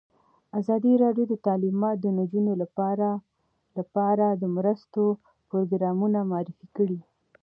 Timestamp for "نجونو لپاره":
2.19-3.09